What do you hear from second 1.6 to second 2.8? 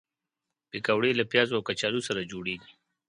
کچالو سره جوړېږي